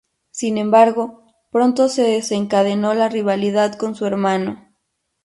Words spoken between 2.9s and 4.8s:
la rivalidad con su hermano.